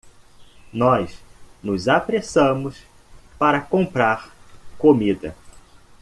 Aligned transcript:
Nós 0.73 1.19
nos 1.61 1.87
apressamos 1.87 2.81
para 3.37 3.61
comprar 3.61 4.31
comida. 4.75 5.35